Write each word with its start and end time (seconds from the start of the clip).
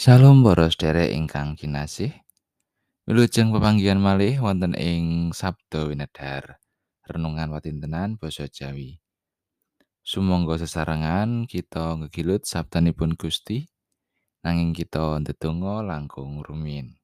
Shalom 0.00 0.40
para 0.40 0.72
sedherek 0.72 1.12
ingkang 1.12 1.60
kinasih. 1.60 2.08
Wilujeng 3.04 3.52
pepanggihan 3.52 4.00
malih 4.00 4.40
wonten 4.40 4.72
ing 4.72 5.28
Sabda 5.36 5.92
Winedhar. 5.92 6.56
Renungan 7.04 7.52
watintenan 7.52 8.16
basa 8.16 8.48
Jawi. 8.48 8.96
Sumangga 10.00 10.56
sesarengan 10.56 11.44
kita 11.44 12.00
ngegilut 12.00 12.48
sabdanipun 12.48 13.12
Gusti 13.12 13.68
nanging 14.40 14.72
kita 14.72 15.20
ndedonga 15.20 15.84
langkung 15.84 16.40
rumiyin. 16.40 16.96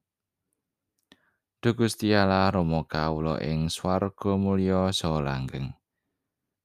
Duh 1.61 1.77
Gusti 1.77 2.17
Allah 2.17 2.49
Rama 2.49 2.81
kawula 2.81 3.37
ing 3.45 3.69
swarga 3.69 4.41
mulya 4.41 4.89
saha 4.89 5.21
langgeng. 5.21 5.69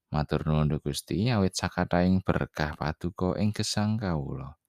Matur 0.08 0.48
nuwun 0.48 0.80
Gusti 0.80 1.28
awit 1.28 1.52
sakathahing 1.60 2.24
berkah 2.24 2.72
paduka 2.72 3.36
ing 3.36 3.52
gesang 3.52 4.00
kawula. 4.00 4.61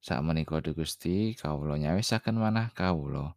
Sakmenika 0.00 0.64
Duh 0.64 0.72
Gusti, 0.72 1.36
kawula 1.36 1.76
nyawisaken 1.76 2.40
manah 2.40 2.72
kawula 2.72 3.36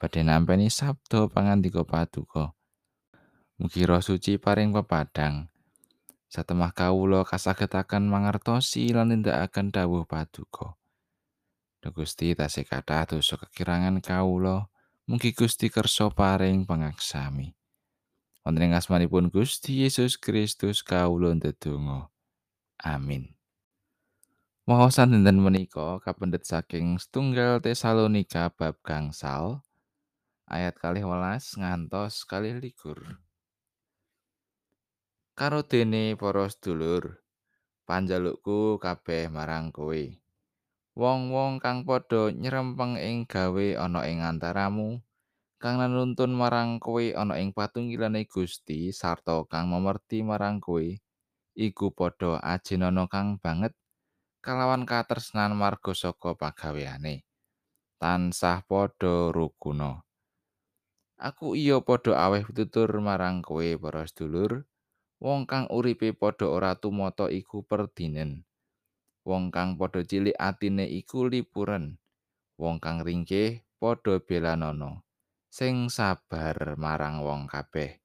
badhe 0.00 0.24
nampi 0.24 0.72
sabda 0.72 1.28
pangandika 1.28 1.84
paduka. 1.84 2.56
Mugi 3.60 3.84
Roh 3.84 4.00
Suci 4.00 4.40
paring 4.40 4.72
pepadang. 4.72 5.52
Satemah 6.32 6.72
kawula 6.72 7.28
kasagetaken 7.28 8.08
mangertosi 8.08 8.88
lan 8.96 9.12
nindakaken 9.12 9.68
dawuh 9.68 10.08
paduka. 10.08 10.80
Duh 11.84 11.92
Gusti 11.92 12.32
tasih 12.32 12.64
kathah 12.64 13.04
dosa 13.04 13.36
kekirangan 13.36 14.00
kawula. 14.00 14.72
Mugi 15.04 15.36
Gusti 15.36 15.68
kersa 15.68 16.08
paring 16.08 16.64
pangaksami. 16.64 17.52
Wonten 18.40 18.64
ing 18.64 18.72
asmanipun 18.72 19.28
Gusti 19.28 19.84
Yesus 19.84 20.16
Kristus 20.16 20.80
kawula 20.80 21.36
ndedonga. 21.36 22.08
Amin. 22.80 23.39
Maosan 24.70 25.10
dinten 25.10 25.42
menika 25.42 25.98
kapendet 25.98 26.46
saking 26.46 26.94
setunggal 26.94 27.58
Tesalonika 27.58 28.54
bab 28.54 28.78
gangsal 28.86 29.66
ayat 30.46 30.78
kalih 30.78 31.10
welas 31.10 31.58
ngantos 31.58 32.22
kalih 32.22 32.54
likur. 32.54 33.18
Karo 35.34 35.66
dene 35.66 36.14
para 36.14 36.46
sedulur, 36.46 37.18
panjalukku 37.82 38.78
kabeh 38.78 39.26
marang 39.26 39.74
kowe. 39.74 40.06
Wong-wong 40.94 41.58
kang 41.58 41.82
padha 41.82 42.30
nyerempeng 42.30 42.94
ing 42.94 43.26
gawe 43.26 43.74
ana 43.74 44.06
ing 44.06 44.22
antaramu, 44.22 45.02
kang 45.58 45.82
nuntun 45.82 46.30
marang 46.30 46.78
kowe 46.78 47.02
ana 47.18 47.42
ing 47.42 47.50
patunggilane 47.50 48.22
Gusti 48.22 48.94
sarta 48.94 49.42
kang 49.50 49.66
memerti 49.74 50.22
marang 50.22 50.62
kowe, 50.62 50.86
iku 51.58 51.90
padha 51.90 52.38
ajinana 52.38 53.10
kang 53.10 53.34
banget 53.42 53.74
kalawan 54.40 54.88
katresnan 54.88 55.52
marga 55.52 55.92
saka 55.92 56.32
pagaweane 56.32 57.28
tansah 58.00 58.64
padha 58.64 59.28
rukuna. 59.28 60.00
Aku 61.20 61.52
iya 61.52 61.84
padha 61.84 62.16
aweh 62.16 62.40
pitutur 62.48 62.88
marang 63.04 63.44
kowe 63.44 63.68
para 63.76 64.08
sedulur 64.08 64.64
wong 65.20 65.44
kang 65.44 65.68
uripe 65.68 66.16
padha 66.16 66.48
ora 66.48 66.72
tumata 66.80 67.28
iku 67.28 67.60
perdinen. 67.60 68.48
Wong 69.28 69.52
kang 69.52 69.76
padha 69.76 70.00
cilik 70.00 70.32
atine 70.40 70.88
iku 70.88 71.28
lipuren 71.28 72.00
wong 72.56 72.80
kang 72.80 73.04
ringkih 73.04 73.60
padha 73.76 74.16
belanana 74.24 75.04
sing 75.52 75.92
sabar 75.92 76.80
marang 76.80 77.20
wong 77.20 77.44
kabeh. 77.44 78.00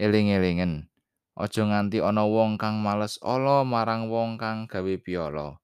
Eling-elingen 0.00 0.91
Aja 1.32 1.64
nganti 1.64 2.04
ana 2.04 2.28
wong 2.28 2.60
kang 2.60 2.84
males 2.84 3.16
ala 3.24 3.64
marang 3.64 4.12
wong 4.12 4.36
kang 4.36 4.68
gawe 4.68 4.94
piala. 5.00 5.56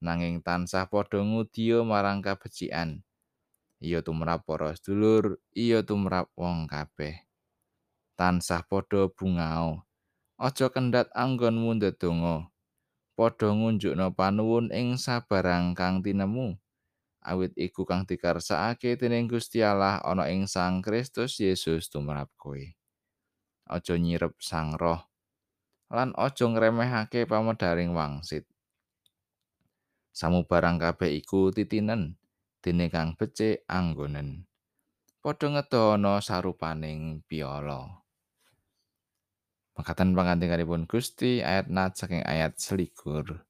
Nanging 0.00 0.40
tansah 0.40 0.88
padha 0.88 1.20
ngudiya 1.20 1.84
marang 1.84 2.24
kabecikan. 2.24 3.04
Iya 3.84 4.00
tumrap 4.00 4.48
para 4.48 4.72
sedulur, 4.72 5.36
iya 5.52 5.84
tumrap 5.84 6.32
wong 6.40 6.64
kabeh. 6.64 7.20
Tansah 8.16 8.64
padha 8.64 9.12
bungao. 9.12 9.84
Aja 10.40 10.72
kendhat 10.72 11.12
anggonmu 11.12 11.76
ndedonga. 11.76 12.48
Padha 13.12 13.52
ngunjukna 13.52 14.08
panuwun 14.08 14.72
ing 14.72 14.96
sabarang 14.96 15.76
kang 15.76 16.00
tinemu. 16.00 16.56
Awit 17.20 17.52
iku 17.60 17.84
kang 17.84 18.08
dikarsakake 18.08 18.96
dening 18.96 19.28
Gusti 19.28 19.60
Allah 19.60 20.00
ana 20.00 20.32
ing 20.32 20.48
Sang 20.48 20.80
Kristus 20.80 21.36
Yesus 21.40 21.92
tumrap 21.92 22.32
kowe. 22.40 22.60
Aja 23.68 23.94
nyirep 23.96 24.38
sang 24.40 24.76
roh 24.76 25.00
lan 25.92 26.10
aja 26.16 26.44
ngremehake 26.48 27.28
pamedaring 27.28 27.92
wangsit 27.92 28.44
samubarang 30.14 30.80
kabeh 30.80 31.10
iku 31.20 31.50
titinen 31.50 32.16
dene 32.64 32.86
kang 32.88 33.16
becik 33.18 33.64
anggonen 33.68 34.48
padha 35.24 35.52
ngedono 35.52 36.20
sarupaning 36.20 37.24
piala 37.28 38.04
Makatan 39.74 40.14
pangandikanipun 40.14 40.86
Gusti 40.86 41.42
ayat 41.42 41.66
nat 41.66 41.98
saking 41.98 42.22
ayat 42.22 42.54
selikur. 42.62 43.42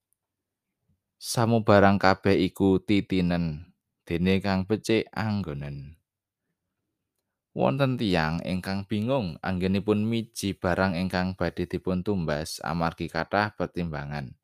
Samubarang 1.20 2.00
kabeh 2.00 2.48
iku 2.48 2.80
titinen 2.80 3.76
dene 4.08 4.40
kang 4.40 4.64
becik 4.64 5.04
anggonen. 5.12 6.00
Wonten 7.54 7.94
tiyang 7.94 8.42
ingkang 8.42 8.82
bingung 8.82 9.38
anggenipun 9.38 10.02
miji 10.02 10.58
barang 10.58 10.98
ingkang 10.98 11.38
badhe 11.38 11.70
dipun 11.70 12.02
tumbas 12.02 12.58
amargi 12.66 13.06
kathah 13.06 13.54
pertimbangan. 13.54 14.34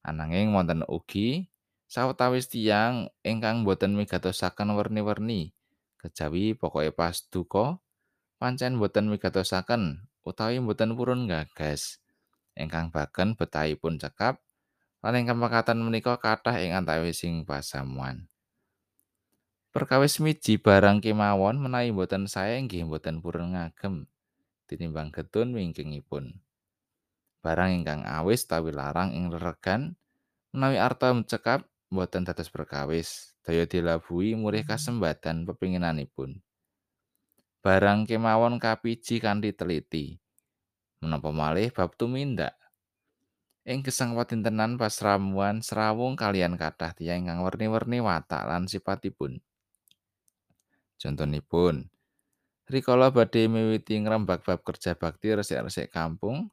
Ananging 0.00 0.56
wonten 0.56 0.80
ugi 0.88 1.52
sawetawis 1.84 2.48
tiyang 2.48 3.12
ingkang 3.20 3.68
boten 3.68 3.92
migatosaken 3.92 4.72
werni-werni 4.72 5.52
kejawi 6.00 6.56
pokoke 6.56 6.96
pas 6.96 7.12
duka 7.28 7.76
pancen 8.40 8.80
boten 8.80 9.12
migatosaken 9.12 10.08
utawi 10.24 10.64
boten 10.64 10.96
purun 10.96 11.28
gagas 11.28 12.00
ingkang 12.56 12.88
baken 12.88 13.36
betahipun 13.36 14.00
cekap 14.00 14.40
lan 15.04 15.20
ingkang 15.20 15.36
mekatan 15.36 15.84
menika 15.84 16.16
kathah 16.16 16.56
ing 16.56 16.72
antawising 16.72 17.44
pasamuan. 17.44 18.32
Perkawis 19.74 20.22
miji 20.22 20.54
barang 20.54 21.02
kemawon 21.02 21.58
menawi 21.58 21.90
boten 21.90 22.30
sae 22.30 22.62
nggih 22.62 22.86
boten 22.86 23.18
purun 23.18 23.58
ngagem 23.58 24.06
tinimbang 24.70 25.10
getun 25.10 25.50
wingkingipun. 25.50 26.38
Barang 27.42 27.82
ingkang 27.82 28.06
awis 28.06 28.46
tawi 28.46 28.70
larang 28.70 29.10
ing 29.10 29.34
reregan 29.34 29.98
menawi 30.54 30.78
arta 30.78 31.10
mencekap 31.10 31.66
boten 31.90 32.22
dados 32.22 32.54
perkawis 32.54 33.34
daya 33.42 33.66
dilabui 33.66 34.38
murih 34.38 34.62
kasembadan 34.62 35.42
pepinginanipun. 35.42 36.38
Barang 37.58 38.06
kemawon 38.06 38.62
kapiji 38.62 39.18
kanthi 39.18 39.50
teliti. 39.58 40.22
Menapa 41.02 41.34
malih 41.34 41.74
bab 41.74 41.98
tumindak 41.98 42.54
Ing 43.66 43.82
gesang 43.82 44.14
watintenan 44.14 44.78
pasramuan 44.78 45.64
serawung 45.66 46.14
kalian 46.14 46.54
kathah 46.54 46.94
tiyang 46.94 47.26
ingkang 47.26 47.42
werni-werni 47.42 47.98
watak 47.98 48.44
lan 48.44 48.70
sipatipun. 48.70 49.42
Contonipun, 51.00 51.90
rikala 52.70 53.12
badhe 53.12 53.50
miwiti 53.50 54.00
ngrembak 54.00 54.46
bab 54.46 54.60
kerja 54.64 54.96
bakti 54.96 55.34
resik-resik 55.34 55.92
kampung, 55.92 56.48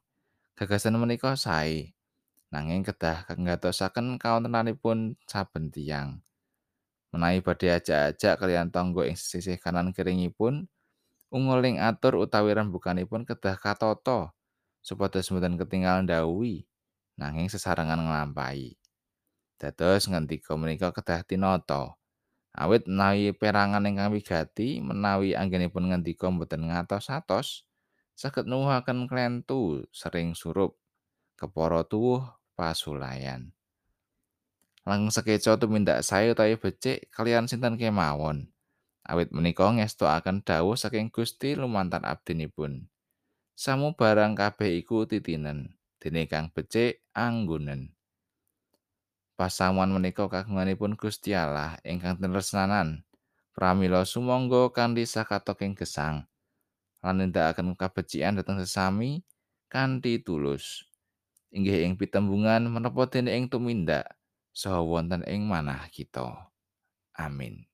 gagasan 0.58 0.98
menika 1.00 1.34
sae. 1.38 1.94
Nanging 2.52 2.84
kedah 2.84 3.24
kangatosaken 3.24 4.20
kawontenanipun 4.20 5.16
saben 5.24 5.72
tiyang. 5.72 6.20
Menawi 7.08 7.40
badhe 7.40 7.72
ajak-ajak 7.72 8.34
kalian 8.36 8.68
tangga 8.68 9.08
ing 9.08 9.16
sisih 9.16 9.56
kanan 9.56 9.96
kiringipun, 9.96 10.68
unguling 11.32 11.80
atur 11.80 12.20
utawi 12.20 12.52
rembukanipun 12.52 13.24
kedah 13.24 13.56
katata 13.56 14.36
supados 14.84 15.30
mboten 15.30 15.56
ketinggalan 15.56 16.04
dawuhi 16.04 16.68
nanging 17.16 17.48
sesarengan 17.48 18.02
nglampahi. 18.02 18.76
Dados 19.56 20.10
ngendika 20.10 20.58
menika 20.58 20.90
kedah 20.90 21.22
tinata. 21.22 21.94
Awit 22.52 22.84
menawi 22.84 23.32
perangan 23.32 23.88
ingkang 23.88 24.12
wigati 24.12 24.84
menawi 24.84 25.32
anggenipun 25.32 25.88
ngendika 25.88 26.28
mboten 26.28 26.68
ngatos-atos 26.68 27.64
saged 28.12 28.44
nuwuhaken 28.44 29.08
klentu 29.08 29.88
sering 29.88 30.36
surup 30.36 30.76
kepara 31.40 31.80
tuwuh 31.88 32.20
pasulayan. 32.52 33.56
Lang 34.84 35.08
sekeca 35.08 35.56
tumindak 35.56 36.04
sae 36.04 36.28
utawi 36.34 36.60
becik 36.60 37.08
kalian 37.08 37.48
sinten 37.48 37.80
kemawon. 37.80 38.52
Awit 39.02 39.32
menika 39.34 39.66
ngestoaken 39.66 40.44
dawuh 40.44 40.76
saking 40.76 41.08
Gusti 41.08 41.56
lumantar 41.56 42.04
abdinipun. 42.04 42.86
Samu 43.56 43.94
barang 43.96 44.34
kabeh 44.34 44.78
iku 44.82 45.06
titinen, 45.06 45.78
dene 46.02 46.26
kang 46.28 46.50
becik 46.50 47.02
anggunen. 47.14 47.94
Pasamuan 49.34 49.90
menika 49.90 50.28
kagunganipun 50.28 50.94
Gusti 50.94 51.32
Allah 51.32 51.80
ingkang 51.82 52.20
tresnanan 52.20 53.02
pramila 53.52 54.04
sumangga 54.04 54.72
kanthi 54.72 55.04
sakatoking 55.08 55.76
gesang 55.76 56.24
lan 57.02 57.14
nindakaken 57.18 57.74
kabecikan 57.74 58.38
dhateng 58.38 58.62
sesami 58.62 59.24
kanthi 59.72 60.22
tulus 60.22 60.86
inggih 61.52 61.84
ing 61.84 62.00
pitembungan 62.00 62.64
menapa 62.68 63.04
dene 63.08 63.36
ing 63.36 63.48
tumindak 63.52 64.08
saha 64.52 64.84
wonten 64.84 65.24
ing 65.24 65.48
manah 65.48 65.88
kita. 65.88 66.48
Amin. 67.16 67.68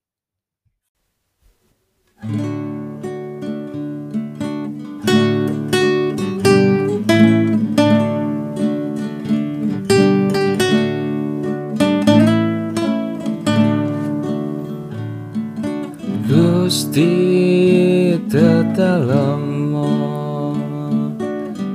Gusti 16.68 18.12
tetelemo 18.28 19.88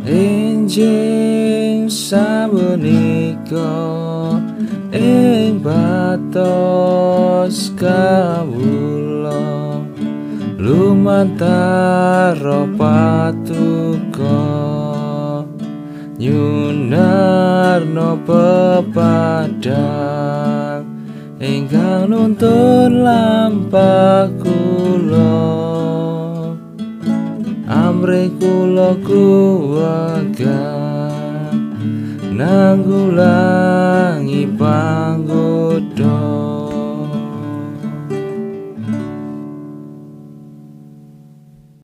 enjing 0.06 1.90
sabunika 1.90 3.74
ing 4.94 5.66
batos 5.66 7.74
kawula. 7.74 9.82
Lumantar 10.62 12.38
patuko. 12.78 14.46
Nyunarno 16.22 18.22
pepadang 18.30 19.34
ingkang 21.44 22.08
nuntun 22.08 23.04
lampah 23.04 24.32
kula 24.40 25.36
amre 27.68 28.32
kula 28.40 28.96
kuwaga 29.04 30.84
panggung 32.74 33.14